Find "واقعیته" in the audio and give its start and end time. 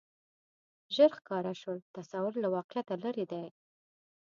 2.55-2.95